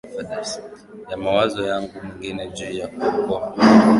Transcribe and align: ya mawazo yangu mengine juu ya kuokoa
ya 1.09 1.17
mawazo 1.23 1.61
yangu 1.67 2.01
mengine 2.03 2.49
juu 2.51 2.71
ya 2.71 2.87
kuokoa 2.87 3.55